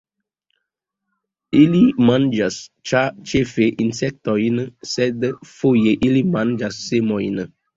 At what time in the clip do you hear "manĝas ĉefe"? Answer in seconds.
2.07-3.69